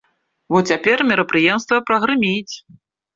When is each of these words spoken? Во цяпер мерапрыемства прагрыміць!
Во 0.53 0.61
цяпер 0.69 1.03
мерапрыемства 1.09 1.77
прагрыміць! 1.91 2.55